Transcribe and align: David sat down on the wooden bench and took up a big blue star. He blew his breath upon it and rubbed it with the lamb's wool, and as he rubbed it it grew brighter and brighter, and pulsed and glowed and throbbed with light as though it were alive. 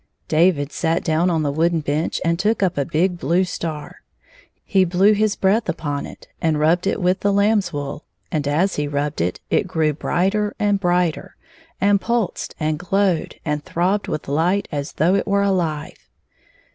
David 0.27 0.71
sat 0.71 1.03
down 1.03 1.29
on 1.29 1.43
the 1.43 1.51
wooden 1.51 1.81
bench 1.81 2.19
and 2.25 2.39
took 2.39 2.63
up 2.63 2.75
a 2.75 2.85
big 2.85 3.19
blue 3.19 3.43
star. 3.43 3.97
He 4.65 4.83
blew 4.83 5.13
his 5.13 5.35
breath 5.35 5.69
upon 5.69 6.07
it 6.07 6.27
and 6.41 6.59
rubbed 6.59 6.87
it 6.87 6.99
with 6.99 7.19
the 7.19 7.31
lamb's 7.31 7.71
wool, 7.71 8.05
and 8.31 8.47
as 8.47 8.77
he 8.77 8.87
rubbed 8.87 9.21
it 9.21 9.41
it 9.51 9.67
grew 9.67 9.93
brighter 9.93 10.55
and 10.57 10.79
brighter, 10.79 11.35
and 11.79 12.01
pulsed 12.01 12.55
and 12.59 12.79
glowed 12.79 13.35
and 13.45 13.63
throbbed 13.63 14.07
with 14.07 14.27
light 14.27 14.67
as 14.71 14.93
though 14.93 15.13
it 15.13 15.27
were 15.27 15.43
alive. 15.43 16.09